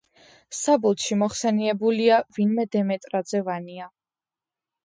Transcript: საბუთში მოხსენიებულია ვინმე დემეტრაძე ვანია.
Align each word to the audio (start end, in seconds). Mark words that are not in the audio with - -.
საბუთში 0.59 1.17
მოხსენიებულია 1.23 2.17
ვინმე 2.39 2.65
დემეტრაძე 2.77 3.43
ვანია. 3.51 3.91